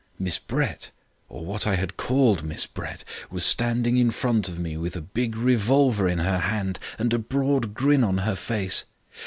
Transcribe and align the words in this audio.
"Miss 0.17 0.39
Brett 0.39 0.89
or 1.29 1.45
what 1.45 1.67
I 1.67 1.75
had 1.75 1.95
called 1.95 2.43
Miss 2.43 2.65
Brett 2.65 3.03
was 3.29 3.45
standing 3.45 3.97
in 3.97 4.09
front 4.09 4.49
of 4.49 4.57
me 4.57 4.75
with 4.75 4.95
a 4.95 5.01
big 5.01 5.37
revolver 5.37 6.09
in 6.09 6.17
her 6.17 6.39
hand 6.39 6.79
and 6.97 7.13
a 7.13 7.19
broad 7.19 7.75
grin 7.75 8.03
on 8.03 8.17
her 8.17 8.35
face. 8.35 8.85